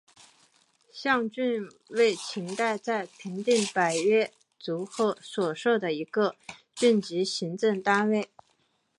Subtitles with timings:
[0.91, 6.35] 象郡为秦代在平定百越族后所设的一个
[6.73, 8.27] 郡级行政单位。